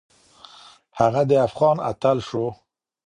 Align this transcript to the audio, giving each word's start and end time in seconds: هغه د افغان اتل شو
هغه 0.99 1.21
د 1.29 1.31
افغان 1.47 1.77
اتل 1.91 2.17
شو 2.27 2.45